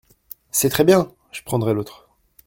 C’est 0.49 0.69
très 0.69 0.83
bien… 0.83 1.11
je 1.31 1.43
prendrai 1.43 1.75
l’autre!… 1.75 2.09